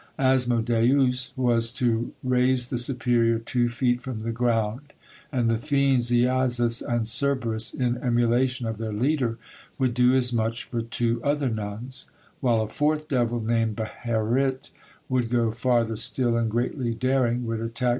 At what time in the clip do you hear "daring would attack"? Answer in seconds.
16.95-17.89